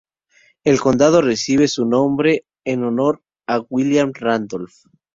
El 0.63 0.81
condado 0.81 1.21
recibe 1.21 1.67
su 1.67 1.85
nombre 1.85 2.45
en 2.65 2.83
honor 2.83 3.21
a 3.47 3.59
William 3.69 4.13
Randolph. 4.15 4.79